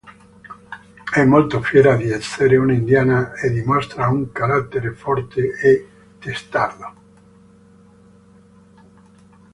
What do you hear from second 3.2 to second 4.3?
e dimostra